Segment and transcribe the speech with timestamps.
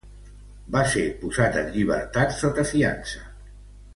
[0.75, 3.23] Va ser posat en llibertat sota fiança.